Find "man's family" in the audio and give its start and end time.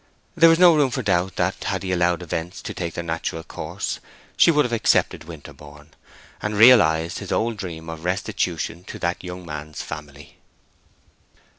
9.45-10.37